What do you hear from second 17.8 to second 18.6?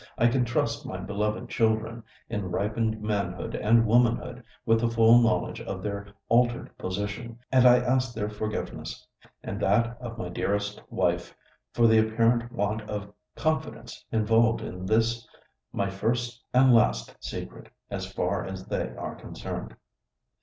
as far